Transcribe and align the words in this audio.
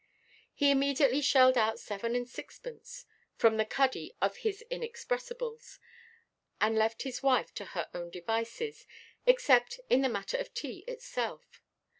He 0.55 0.71
immediately 0.71 1.21
shelled 1.21 1.59
out 1.59 1.79
seven 1.79 2.15
and 2.15 2.27
sixpence 2.27 3.05
from 3.35 3.57
the 3.57 3.65
cuddy 3.65 4.15
of 4.19 4.37
his 4.37 4.63
inexpressibles, 4.71 5.77
and 6.59 6.75
left 6.75 7.03
his 7.03 7.21
wife 7.21 7.53
to 7.53 7.65
her 7.77 7.87
own 7.93 8.09
devices, 8.09 8.87
except 9.27 9.79
in 9.91 10.01
the 10.01 10.09
matter 10.09 10.37
of 10.37 10.55
tea 10.55 10.79
itself. 10.87 11.61